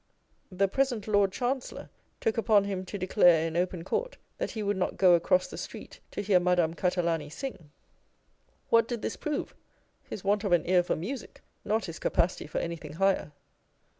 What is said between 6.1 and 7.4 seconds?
hear Madame Catalani